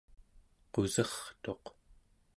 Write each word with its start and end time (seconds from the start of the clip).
qusertuq 0.73 1.63